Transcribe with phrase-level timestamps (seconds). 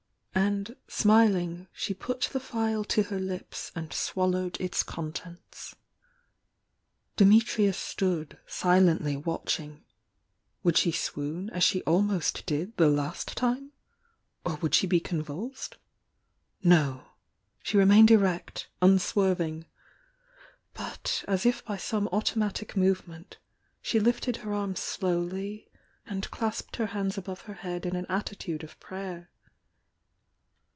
[0.33, 5.75] And, smiling, she put the phial to her lips and swallowed its contents.
[7.15, 9.83] Dimitrius stood, silently watching.
[10.63, 13.71] Would she swoon, as she almost did the last time?—
[14.45, 15.77] or would she be convulsed?
[16.63, 17.05] No!—
[17.63, 19.65] she remained erect,— un swerving:—
[20.75, 23.37] but, as if by some automatic movement,
[23.81, 25.69] she lifted her arms slowly
[26.05, 29.29] and clasped her hands above her head in an attitude of prayer.